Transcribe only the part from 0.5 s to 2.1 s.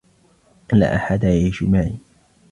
لا أحد يعيش معي.